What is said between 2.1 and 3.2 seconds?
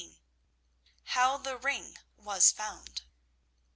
WAS FOUND.